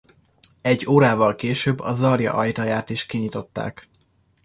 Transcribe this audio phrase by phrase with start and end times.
[0.61, 3.89] Egy órával később a Zarja ajtaját is kinyitották.